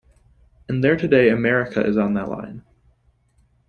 [0.67, 2.63] And there today America is on that line.